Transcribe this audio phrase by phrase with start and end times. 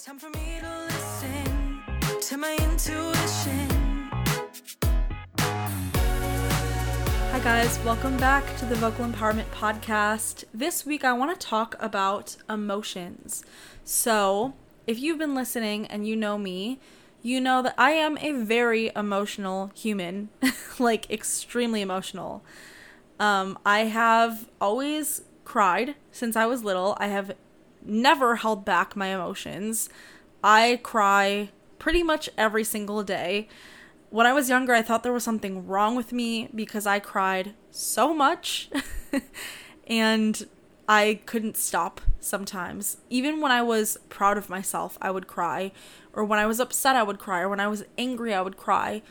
[0.00, 1.82] It's time for me to listen
[2.22, 3.68] to my intuition.
[7.28, 7.78] Hi, guys.
[7.80, 10.44] Welcome back to the Vocal Empowerment Podcast.
[10.54, 13.44] This week, I want to talk about emotions.
[13.84, 14.54] So,
[14.86, 16.80] if you've been listening and you know me,
[17.20, 20.30] you know that I am a very emotional human,
[20.78, 22.42] like extremely emotional.
[23.18, 26.96] Um, I have always cried since I was little.
[26.98, 27.34] I have
[27.82, 29.88] never held back my emotions.
[30.42, 33.48] I cry pretty much every single day.
[34.10, 37.54] When I was younger, I thought there was something wrong with me because I cried
[37.70, 38.70] so much
[39.86, 40.46] and
[40.88, 42.96] I couldn't stop sometimes.
[43.08, 45.70] Even when I was proud of myself, I would cry.
[46.12, 47.42] Or when I was upset, I would cry.
[47.42, 49.02] Or when I was angry, I would cry.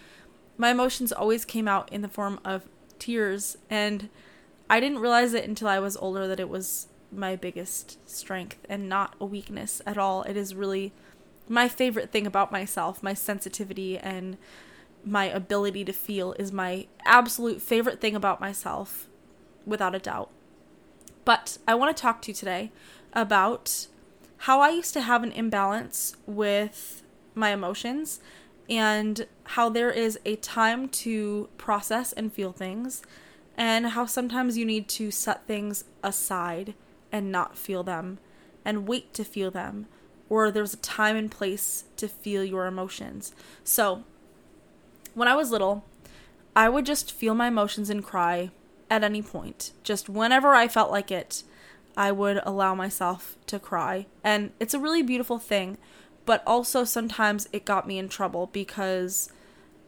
[0.58, 2.68] My emotions always came out in the form of
[2.99, 3.58] tears.
[3.70, 4.10] And
[4.70, 8.88] I didn't realize it until I was older that it was my biggest strength and
[8.88, 10.23] not a weakness at all.
[10.23, 10.94] It is really
[11.48, 13.02] my favorite thing about myself.
[13.02, 14.38] My sensitivity and
[15.04, 19.07] my ability to feel is my absolute favorite thing about myself,
[19.65, 20.30] without a doubt.
[21.26, 22.71] But I want to talk to you today
[23.13, 23.87] about
[24.43, 27.04] how I used to have an imbalance with
[27.35, 28.20] my emotions
[28.70, 33.02] and how there is a time to process and feel things,
[33.57, 36.76] and how sometimes you need to set things aside
[37.12, 38.20] and not feel them
[38.65, 39.88] and wait to feel them,
[40.29, 43.34] or there's a time and place to feel your emotions.
[43.63, 44.04] So,
[45.13, 45.85] when I was little,
[46.55, 48.52] I would just feel my emotions and cry
[48.90, 49.71] at any point.
[49.84, 51.43] Just whenever I felt like it,
[51.96, 54.05] I would allow myself to cry.
[54.24, 55.77] And it's a really beautiful thing,
[56.26, 59.32] but also sometimes it got me in trouble because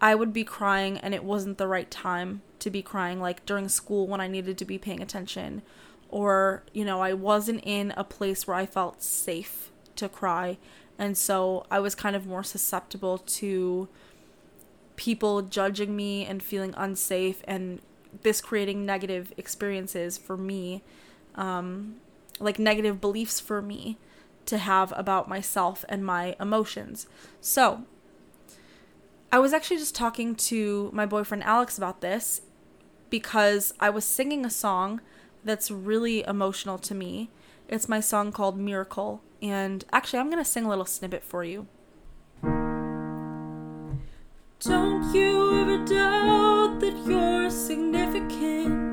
[0.02, 3.70] I would be crying and it wasn't the right time to be crying, like during
[3.70, 5.62] school when I needed to be paying attention,
[6.12, 10.58] or, you know, I wasn't in a place where I felt safe to cry.
[11.00, 13.88] And so I was kind of more susceptible to
[14.98, 17.80] people judging me and feeling unsafe and
[18.22, 20.84] this creating negative experiences for me,
[21.36, 21.96] um,
[22.40, 23.98] like negative beliefs for me
[24.46, 27.08] to have about myself and my emotions.
[27.40, 27.84] So,
[29.32, 32.42] I was actually just talking to my boyfriend Alex about this
[33.10, 35.00] because I was singing a song
[35.44, 37.30] that's really emotional to me.
[37.68, 39.22] It's my song called Miracle.
[39.42, 41.68] And actually, I'm going to sing a little snippet for you.
[44.60, 48.92] Don't you ever doubt that you're significant.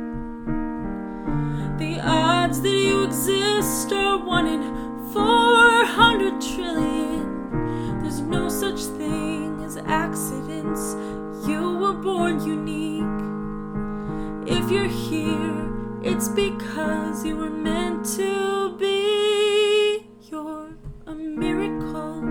[1.79, 4.63] The odds that you exist are one in
[5.13, 8.01] 400 trillion.
[8.01, 10.97] There's no such thing as accidents.
[11.47, 13.05] You were born unique.
[14.51, 15.78] If you're here,
[16.09, 20.07] it's because you were meant to be.
[20.31, 20.71] You're
[21.07, 22.23] a miracle.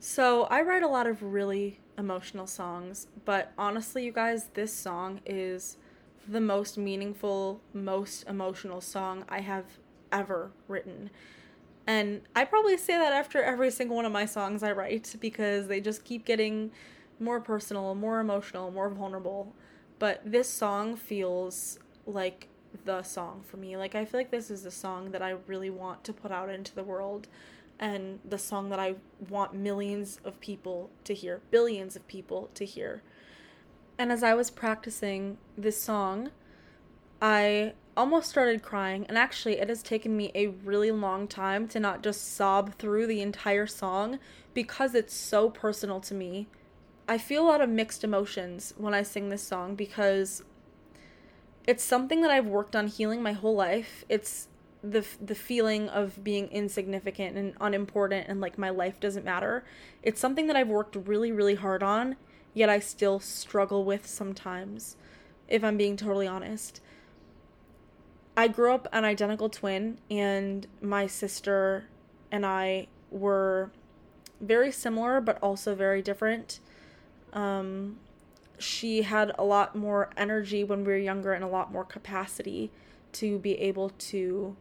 [0.00, 5.20] So, I write a lot of really emotional songs, but honestly, you guys, this song
[5.24, 5.76] is
[6.26, 9.78] the most meaningful, most emotional song I have
[10.10, 11.10] ever written.
[11.86, 15.68] And I probably say that after every single one of my songs I write because
[15.68, 16.72] they just keep getting
[17.20, 19.54] more personal, more emotional, more vulnerable.
[19.98, 22.48] But this song feels like
[22.84, 23.76] the song for me.
[23.76, 26.50] Like I feel like this is the song that I really want to put out
[26.50, 27.28] into the world
[27.80, 28.96] and the song that I
[29.28, 33.02] want millions of people to hear, billions of people to hear.
[33.98, 36.30] And as I was practicing this song,
[37.20, 41.80] I almost started crying, and actually, it has taken me a really long time to
[41.80, 44.20] not just sob through the entire song
[44.54, 46.46] because it's so personal to me.
[47.08, 50.42] I feel a lot of mixed emotions when I sing this song because
[51.66, 54.04] it's something that I've worked on healing my whole life.
[54.10, 54.48] It's
[54.82, 59.64] the the feeling of being insignificant and unimportant and like my life doesn't matter.
[60.02, 62.16] It's something that I've worked really really hard on,
[62.52, 64.96] yet I still struggle with sometimes
[65.48, 66.80] if I'm being totally honest.
[68.36, 71.88] I grew up an identical twin and my sister
[72.30, 73.72] and I were
[74.40, 76.60] very similar but also very different.
[77.32, 77.98] Um
[78.58, 82.70] she had a lot more energy when we were younger and a lot more capacity
[83.12, 84.56] to be able to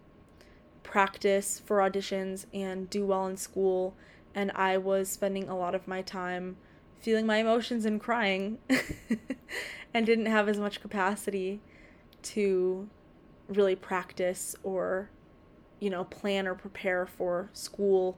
[0.83, 3.95] practice for auditions and do well in school.
[4.35, 6.57] And I was spending a lot of my time
[6.99, 8.57] feeling my emotions and crying
[9.93, 11.59] and didn't have as much capacity
[12.21, 12.89] to
[13.47, 15.09] really practice or
[15.79, 18.17] you know plan or prepare for school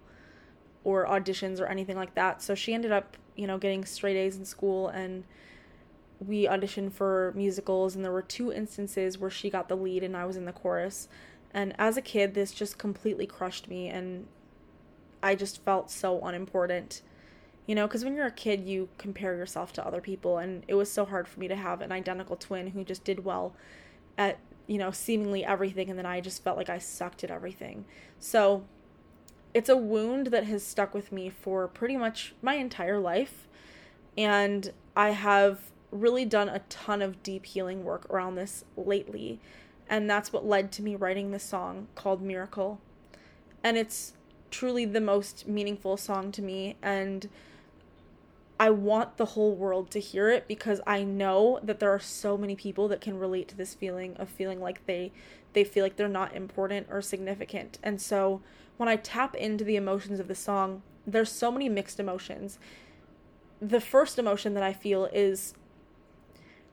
[0.83, 2.41] or auditions or anything like that.
[2.41, 5.23] So she ended up you know getting straight A's in school and
[6.19, 10.17] we auditioned for musicals, and there were two instances where she got the lead and
[10.17, 11.07] I was in the chorus.
[11.53, 14.27] And as a kid, this just completely crushed me, and
[15.23, 17.01] I just felt so unimportant.
[17.65, 20.75] You know, because when you're a kid, you compare yourself to other people, and it
[20.75, 23.55] was so hard for me to have an identical twin who just did well
[24.17, 27.85] at, you know, seemingly everything, and then I just felt like I sucked at everything.
[28.19, 28.65] So
[29.53, 33.47] it's a wound that has stuck with me for pretty much my entire life.
[34.17, 39.39] And I have really done a ton of deep healing work around this lately.
[39.89, 42.79] And that's what led to me writing this song called Miracle.
[43.63, 44.13] And it's
[44.51, 46.75] truly the most meaningful song to me.
[46.81, 47.27] And
[48.59, 52.37] I want the whole world to hear it because I know that there are so
[52.37, 55.13] many people that can relate to this feeling of feeling like they
[55.53, 57.79] they feel like they're not important or significant.
[57.81, 58.41] And so
[58.77, 62.59] when I tap into the emotions of the song, there's so many mixed emotions.
[63.61, 65.53] The first emotion that I feel is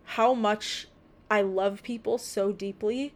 [0.05, 0.88] how much
[1.31, 3.15] I love people so deeply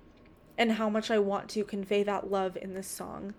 [0.57, 3.35] and how much I want to convey that love in this song.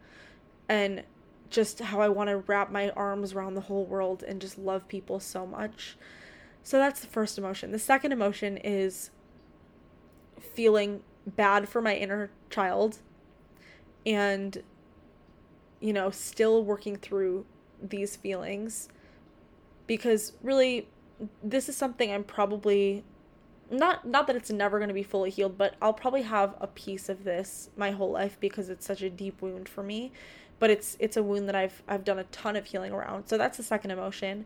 [0.70, 1.04] And
[1.52, 4.88] just how I want to wrap my arms around the whole world and just love
[4.88, 5.98] people so much.
[6.64, 7.72] So that's the first emotion.
[7.72, 9.12] The second emotion is
[10.40, 13.00] feeling bad for my inner child
[14.06, 14.64] and
[15.80, 17.46] you know, still working through
[17.82, 18.88] these feelings
[19.88, 20.88] because really
[21.44, 23.04] this is something I'm probably
[23.70, 26.68] not not that it's never going to be fully healed, but I'll probably have a
[26.68, 30.12] piece of this my whole life because it's such a deep wound for me.
[30.62, 33.28] But it's it's a wound that I've I've done a ton of healing around.
[33.28, 34.46] So that's the second emotion.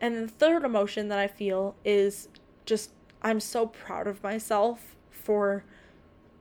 [0.00, 2.28] And the third emotion that I feel is
[2.64, 2.90] just
[3.22, 5.64] I'm so proud of myself for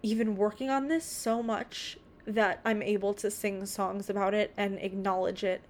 [0.02, 4.80] even working on this so much that I'm able to sing songs about it and
[4.80, 5.62] acknowledge it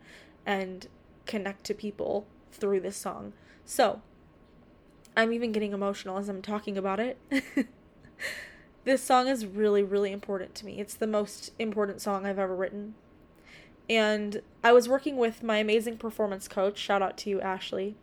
[0.46, 0.88] and
[1.26, 3.34] connect to people through this song.
[3.66, 4.02] So,
[5.18, 7.18] I'm even getting emotional as I'm talking about it.
[8.84, 10.80] this song is really, really important to me.
[10.80, 12.96] It's the most important song I've ever written.
[13.90, 17.96] And I was working with my amazing performance coach, shout out to you, Ashley.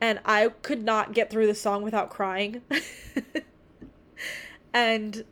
[0.00, 2.60] And I could not get through the song without crying.
[4.74, 5.24] and,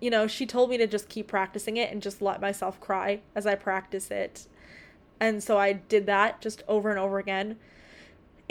[0.00, 3.20] you know, she told me to just keep practicing it and just let myself cry
[3.34, 4.46] as I practice it.
[5.20, 7.58] And so I did that just over and over again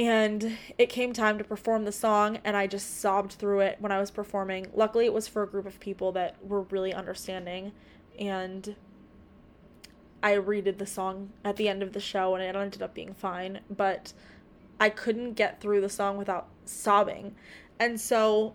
[0.01, 3.91] and it came time to perform the song and i just sobbed through it when
[3.91, 7.71] i was performing luckily it was for a group of people that were really understanding
[8.19, 8.75] and
[10.23, 13.13] i redid the song at the end of the show and it ended up being
[13.13, 14.13] fine but
[14.79, 17.35] i couldn't get through the song without sobbing
[17.79, 18.53] and so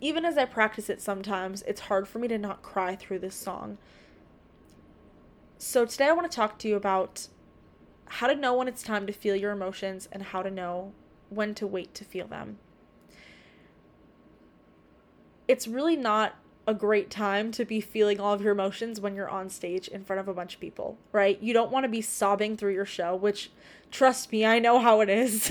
[0.00, 3.34] even as i practice it sometimes it's hard for me to not cry through this
[3.34, 3.78] song
[5.56, 7.28] so today i want to talk to you about
[8.08, 10.92] how to know when it's time to feel your emotions and how to know
[11.28, 12.58] when to wait to feel them.
[15.46, 16.36] It's really not
[16.68, 20.04] a great time to be feeling all of your emotions when you're on stage in
[20.04, 21.42] front of a bunch of people, right?
[21.42, 23.50] You don't want to be sobbing through your show, which,
[23.90, 25.50] trust me, I know how it is.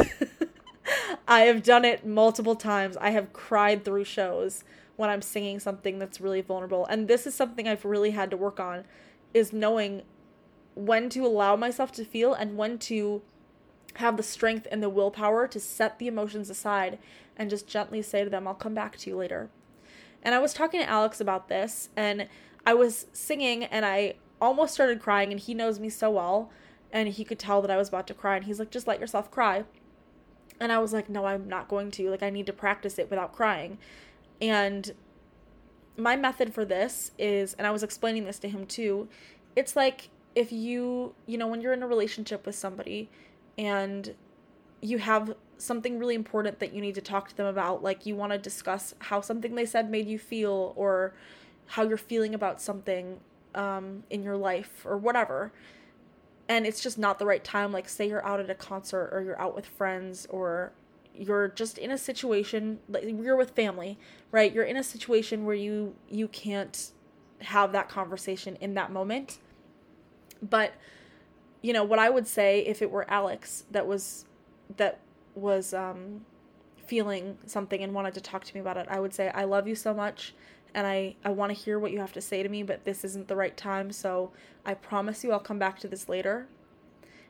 [1.27, 2.95] I have done it multiple times.
[2.97, 4.63] I have cried through shows
[4.95, 6.85] when I'm singing something that's really vulnerable.
[6.85, 8.83] And this is something I've really had to work on
[9.33, 10.03] is knowing
[10.75, 13.23] when to allow myself to feel and when to
[13.95, 16.99] have the strength and the willpower to set the emotions aside
[17.35, 19.49] and just gently say to them, I'll come back to you later.
[20.23, 22.27] And I was talking to Alex about this, and
[22.65, 26.51] I was singing, and I almost started crying, and he knows me so well,
[26.91, 28.99] and he could tell that I was about to cry, and he's like, just let
[28.99, 29.63] yourself cry.
[30.59, 32.09] And I was like, no, I'm not going to.
[32.09, 33.77] Like, I need to practice it without crying.
[34.41, 34.93] And
[35.97, 39.07] my method for this is, and I was explaining this to him too,
[39.55, 43.09] it's like if you, you know, when you're in a relationship with somebody
[43.57, 44.13] and
[44.81, 48.15] you have something really important that you need to talk to them about, like you
[48.15, 51.13] want to discuss how something they said made you feel or
[51.67, 53.19] how you're feeling about something
[53.55, 55.51] um, in your life or whatever.
[56.49, 57.71] And it's just not the right time.
[57.71, 60.71] Like, say you're out at a concert or you're out with friends or
[61.19, 63.97] you're just in a situation like you're with family
[64.31, 66.91] right you're in a situation where you you can't
[67.41, 69.39] have that conversation in that moment
[70.41, 70.73] but
[71.61, 74.25] you know what I would say if it were Alex that was
[74.77, 74.99] that
[75.37, 76.25] was um,
[76.85, 79.67] feeling something and wanted to talk to me about it, I would say I love
[79.67, 80.33] you so much
[80.73, 83.03] and I I want to hear what you have to say to me, but this
[83.03, 84.31] isn't the right time, so
[84.65, 86.47] I promise you I'll come back to this later.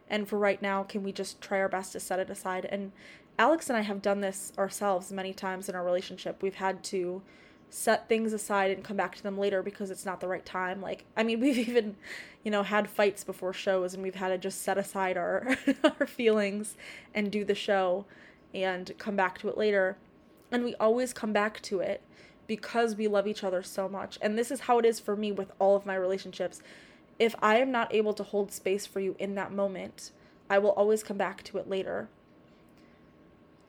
[0.10, 2.66] And for right now, can we just try our best to set it aside?
[2.66, 2.92] And
[3.38, 6.42] Alex and I have done this ourselves many times in our relationship.
[6.42, 7.22] We've had to
[7.70, 10.82] set things aside and come back to them later because it's not the right time.
[10.82, 11.96] Like, I mean, we've even,
[12.44, 16.08] you know, had fights before shows and we've had to just set aside our our
[16.08, 16.76] feelings
[17.14, 18.06] and do the show.
[18.54, 19.98] and come back to it later.
[20.52, 22.02] And we always come back to it
[22.48, 24.18] because we love each other so much.
[24.22, 26.62] And this is how it is for me with all of my relationships.
[27.20, 30.12] If I am not able to hold space for you in that moment,
[30.50, 32.08] I will always come back to it later.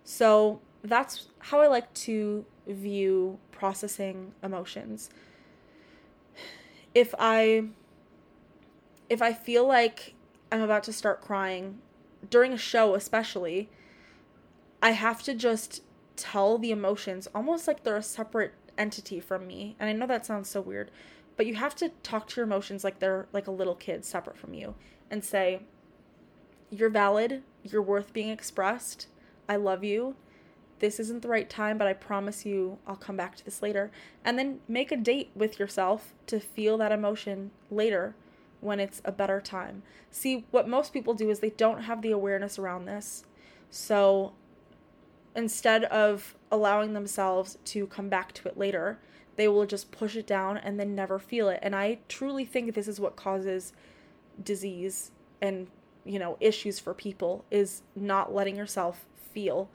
[0.05, 5.11] So that's how I like to view processing emotions.
[6.95, 7.65] If I
[9.09, 10.15] if I feel like
[10.53, 11.79] I'm about to start crying
[12.29, 13.69] during a show especially,
[14.83, 15.83] I have to just
[16.17, 19.77] tell the emotions almost like they're a separate entity from me.
[19.79, 20.91] And I know that sounds so weird,
[21.37, 24.37] but you have to talk to your emotions like they're like a little kid separate
[24.37, 24.75] from you
[25.11, 25.61] and say,
[26.71, 29.07] You're valid, you're worth being expressed,
[29.49, 30.17] I love you.
[30.79, 33.91] This isn't the right time, but I promise you I'll come back to this later.
[34.25, 38.15] And then make a date with yourself to feel that emotion later
[38.61, 39.83] when it's a better time.
[40.11, 43.25] See, what most people do is they don't have the awareness around this.
[43.71, 44.33] So
[45.37, 48.99] instead of allowing themselves to come back to it later,
[49.37, 51.61] they will just push it down and then never feel it.
[51.63, 53.73] And I truly think this is what causes
[54.43, 55.69] disease and,
[56.05, 59.71] you know, issues for people is not letting yourself feel.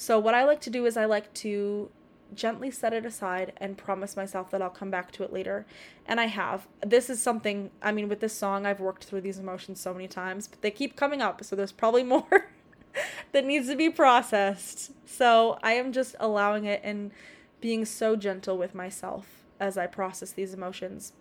[0.00, 1.90] So what I like to do is I like to
[2.32, 5.66] gently set it aside and promise myself that I'll come back to it later.
[6.06, 6.68] And I have.
[6.86, 10.06] This is something, I mean, with this song, I've worked through these emotions so many
[10.06, 11.42] times, but they keep coming up.
[11.42, 12.48] So there's probably more
[13.32, 14.92] that needs to be processed.
[15.04, 17.10] So I am just allowing it and
[17.60, 19.26] being so gentle with myself
[19.58, 21.12] as I process these emotions.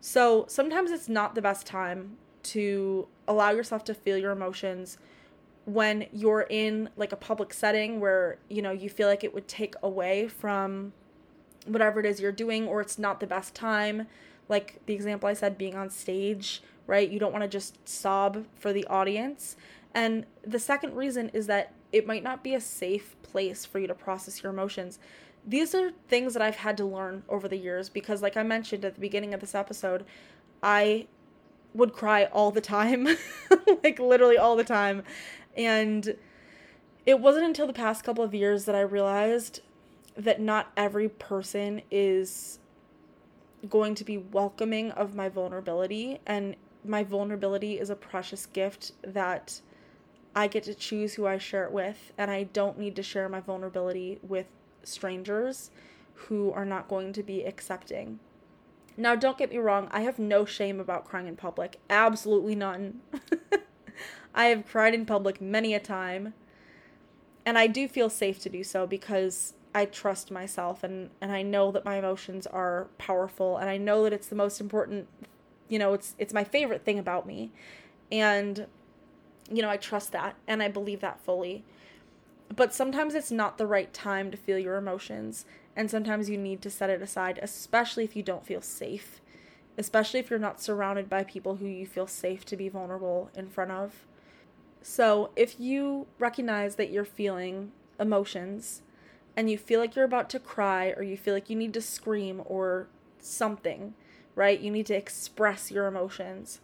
[0.00, 4.96] So sometimes it's not the best time to allow yourself to feel your emotions
[5.66, 9.46] when you're in like a public setting where you know you feel like it would
[9.46, 10.92] take away from
[11.66, 14.06] whatever it is you're doing or it's not the best time.
[14.48, 17.10] Like the example I said being on stage right?
[17.10, 19.56] You don't want to just sob for the audience.
[19.94, 23.86] And the second reason is that it might not be a safe place for you
[23.86, 24.98] to process your emotions.
[25.46, 28.84] These are things that I've had to learn over the years because like I mentioned
[28.84, 30.04] at the beginning of this episode
[30.62, 31.06] I
[31.76, 33.06] would cry all the time
[33.84, 35.02] like literally all the time
[35.56, 36.16] and
[37.06, 39.60] it wasn't until the past couple of years that I realized
[40.16, 42.58] that not every person is
[43.68, 46.20] going to be welcoming of my vulnerability.
[46.26, 49.60] And my vulnerability is a precious gift that
[50.34, 52.12] I get to choose who I share it with.
[52.18, 54.46] And I don't need to share my vulnerability with
[54.82, 55.70] strangers
[56.14, 58.18] who are not going to be accepting.
[58.96, 61.80] Now, don't get me wrong, I have no shame about crying in public.
[61.90, 63.00] Absolutely none.
[64.34, 66.34] I have cried in public many a time.
[67.44, 71.42] And I do feel safe to do so because I trust myself and, and I
[71.42, 75.08] know that my emotions are powerful and I know that it's the most important
[75.68, 77.52] you know, it's it's my favorite thing about me.
[78.10, 78.66] And
[79.50, 81.64] you know, I trust that and I believe that fully.
[82.54, 86.62] But sometimes it's not the right time to feel your emotions and sometimes you need
[86.62, 89.20] to set it aside, especially if you don't feel safe.
[89.76, 93.46] Especially if you're not surrounded by people who you feel safe to be vulnerable in
[93.46, 94.06] front of.
[94.80, 98.80] So, if you recognize that you're feeling emotions
[99.36, 101.82] and you feel like you're about to cry or you feel like you need to
[101.82, 102.86] scream or
[103.18, 103.92] something,
[104.34, 104.58] right?
[104.58, 106.60] You need to express your emotions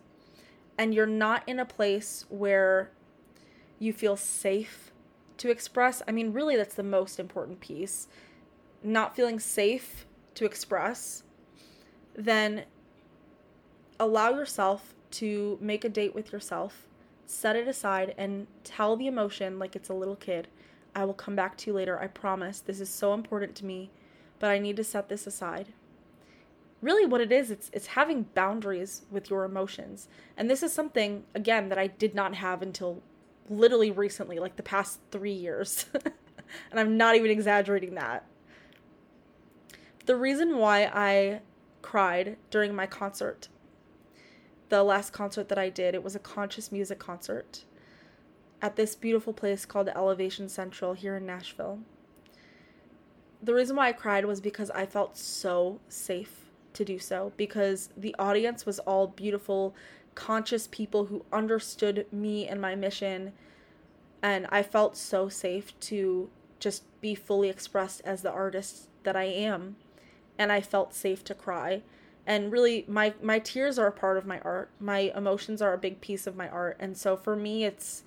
[0.79, 2.91] and you're not in a place where
[3.79, 4.92] you feel safe
[5.43, 6.03] to express.
[6.09, 8.09] I mean, really, that's the most important piece.
[8.83, 11.23] Not feeling safe to express,
[12.15, 12.65] then
[14.01, 16.87] allow yourself to make a date with yourself
[17.33, 20.49] set it aside and tell the emotion like it's a little kid.
[20.95, 21.99] I will come back to you later.
[21.99, 22.61] I promise.
[22.61, 23.91] This is so important to me,
[24.39, 25.69] but I need to set this aside.
[26.83, 30.09] Really what it is, it's it's having boundaries with your emotions.
[30.37, 33.03] And this is something again that I did not have until
[33.49, 35.87] literally recently, like the past 3 years.
[36.71, 38.27] and I'm not even exaggerating that.
[40.07, 41.41] The reason why I
[41.81, 43.49] cried during my concert
[44.73, 45.95] the last concert that I did.
[45.95, 47.65] It was a conscious music concert
[48.63, 51.81] at this beautiful place called Elevation Central here in Nashville.
[53.43, 57.91] The reason why I cried was because I felt so safe to do so because
[57.99, 59.75] the audience was all beautiful,
[60.15, 63.33] conscious people who understood me and my mission
[64.23, 69.25] and I felt so safe to just be fully expressed as the artist that I
[69.25, 69.77] am
[70.39, 71.83] and I felt safe to cry.
[72.25, 74.71] And really my my tears are a part of my art.
[74.79, 76.77] My emotions are a big piece of my art.
[76.79, 78.05] And so for me it's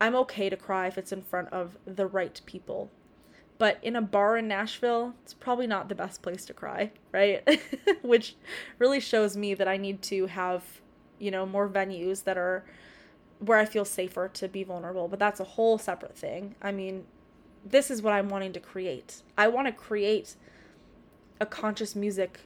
[0.00, 2.90] i'm okay to cry if it's in front of the right people.
[3.58, 7.42] But in a bar in nashville it's probably not the best place to cry right?
[8.02, 8.34] Which
[8.78, 10.62] really shows me that i need to have
[11.18, 12.64] you know more venues that are
[13.38, 16.54] where I feel safer to be vulnerable, but that's a whole separate thing.
[16.62, 17.04] I mean,
[17.64, 19.22] this is what I'm wanting to create.
[19.36, 20.36] I want to create
[21.40, 22.40] a conscious music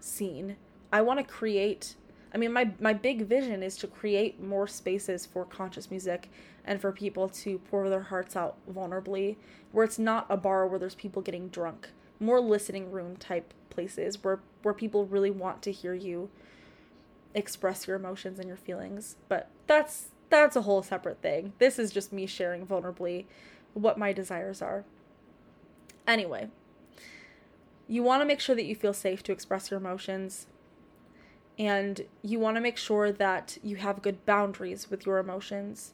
[0.00, 0.56] scene.
[0.92, 1.96] I want to create
[2.32, 6.30] I mean my my big vision is to create more spaces for conscious music
[6.64, 9.36] and for people to pour their hearts out vulnerably
[9.72, 11.88] where it's not a bar where there's people getting drunk.
[12.20, 16.28] More listening room type places where where people really want to hear you
[17.36, 19.16] express your emotions and your feelings.
[19.28, 21.52] But that's that's a whole separate thing.
[21.58, 23.26] This is just me sharing vulnerably
[23.74, 24.84] what my desires are.
[26.08, 26.48] Anyway,
[27.86, 30.46] you want to make sure that you feel safe to express your emotions.
[31.58, 35.92] And you want to make sure that you have good boundaries with your emotions.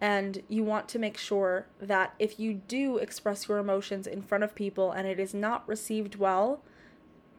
[0.00, 4.44] And you want to make sure that if you do express your emotions in front
[4.44, 6.60] of people and it is not received well,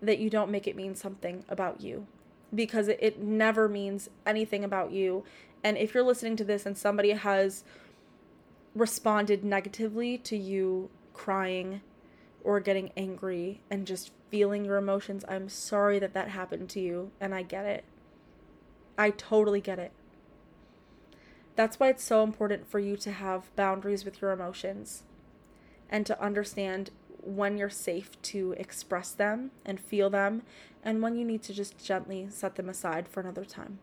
[0.01, 2.08] that you don't make it mean something about you
[2.55, 5.24] because it, never means anything about you.
[5.63, 7.63] And if you're listening to this and somebody has
[8.75, 11.81] responded negatively to you crying
[12.43, 17.12] or getting angry and just feeling your emotions, I'm sorry that that happened to you,
[17.19, 17.83] and I get it.
[18.97, 19.91] I totally get it.
[21.55, 25.03] That's why it's so important for you to have boundaries with your emotions
[25.89, 26.91] and to understand
[27.25, 30.44] when you're safe to express them and feel them,
[30.84, 33.79] and when you need to just gently set them aside for another time.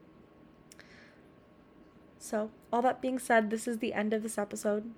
[2.19, 4.93] So, all that being said, this is the end of this episode.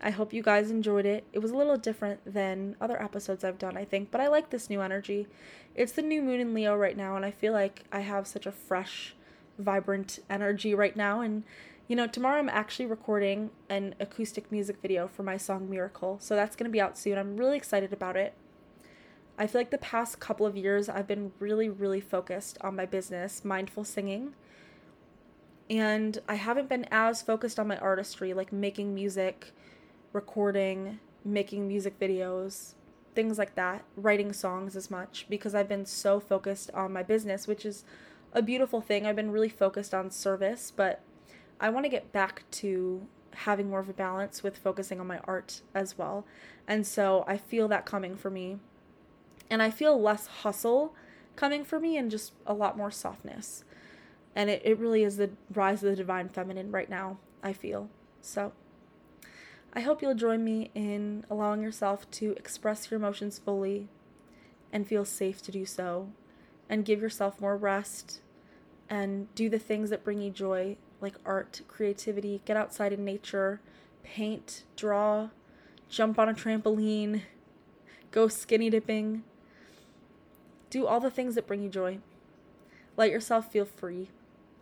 [0.00, 1.24] I hope you guys enjoyed it.
[1.32, 4.50] It was a little different than other episodes I've done, I think, but I like
[4.50, 5.26] this new energy.
[5.74, 8.46] It's the new moon in Leo right now, and I feel like I have such
[8.46, 9.14] a fresh,
[9.58, 11.44] vibrant energy right now, and
[11.88, 16.34] you know, tomorrow I'm actually recording an acoustic music video for my song Miracle, so
[16.34, 17.16] that's going to be out soon.
[17.16, 18.34] I'm really excited about it.
[19.38, 22.86] I feel like the past couple of years I've been really, really focused on my
[22.86, 24.34] business, mindful singing,
[25.70, 29.52] and I haven't been as focused on my artistry, like making music,
[30.12, 32.74] recording, making music videos,
[33.14, 37.46] things like that, writing songs as much, because I've been so focused on my business,
[37.46, 37.84] which is
[38.32, 39.06] a beautiful thing.
[39.06, 41.00] I've been really focused on service, but
[41.60, 45.18] I want to get back to having more of a balance with focusing on my
[45.24, 46.26] art as well.
[46.66, 48.58] And so I feel that coming for me.
[49.50, 50.94] And I feel less hustle
[51.36, 53.64] coming for me and just a lot more softness.
[54.34, 57.88] And it, it really is the rise of the divine feminine right now, I feel.
[58.20, 58.52] So
[59.72, 63.88] I hope you'll join me in allowing yourself to express your emotions fully
[64.72, 66.08] and feel safe to do so.
[66.68, 68.22] And give yourself more rest
[68.90, 73.60] and do the things that bring you joy like art, creativity, get outside in nature,
[74.02, 75.28] paint, draw,
[75.88, 77.22] jump on a trampoline,
[78.10, 79.24] go skinny dipping.
[80.70, 81.98] Do all the things that bring you joy.
[82.96, 84.08] Let yourself feel free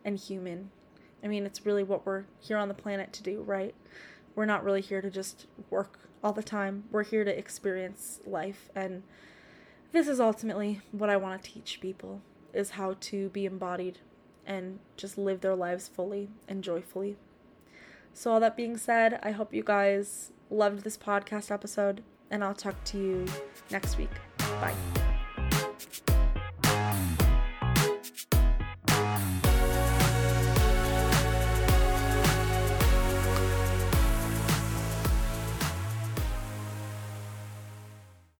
[0.04, 0.70] and human.
[1.22, 3.74] I mean, it's really what we're here on the planet to do, right?
[4.34, 6.84] We're not really here to just work all the time.
[6.90, 9.02] We're here to experience life and
[9.92, 12.20] this is ultimately what I want to teach people
[12.52, 14.00] is how to be embodied
[14.46, 17.16] and just live their lives fully and joyfully.
[18.12, 22.54] So, all that being said, I hope you guys loved this podcast episode, and I'll
[22.54, 23.26] talk to you
[23.70, 24.10] next week.
[24.38, 25.13] Bye.